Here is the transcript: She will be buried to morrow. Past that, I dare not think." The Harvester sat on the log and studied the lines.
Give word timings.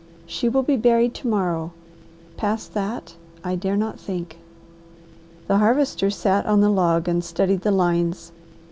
She 0.25 0.49
will 0.49 0.63
be 0.63 0.77
buried 0.77 1.13
to 1.13 1.27
morrow. 1.27 1.73
Past 2.35 2.73
that, 2.73 3.13
I 3.43 3.53
dare 3.55 3.77
not 3.77 3.99
think." 3.99 4.39
The 5.47 5.59
Harvester 5.59 6.09
sat 6.09 6.43
on 6.47 6.61
the 6.61 6.71
log 6.71 7.07
and 7.07 7.23
studied 7.23 7.61
the 7.61 7.69
lines. 7.69 8.31